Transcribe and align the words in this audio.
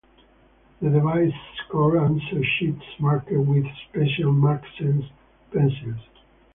The 0.81 0.89
device 0.89 1.31
scored 1.63 1.99
answer 2.01 2.43
sheets 2.57 2.81
marked 2.97 3.29
with 3.31 3.67
special 3.91 4.31
"mark 4.33 4.63
sense" 4.79 5.05
pencils. 5.53 5.99